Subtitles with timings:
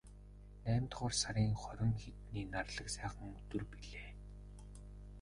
[0.63, 4.09] Наймдугаар сарын хорин хэдний нарлаг сайхан өдөр билээ.